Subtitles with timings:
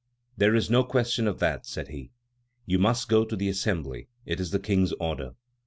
[0.35, 2.09] "There is no question of that," said he;
[2.65, 5.35] "you must go to the Assembly; it is the King's order."